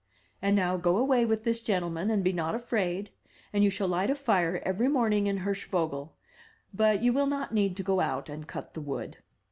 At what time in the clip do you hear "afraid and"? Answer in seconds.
2.55-3.63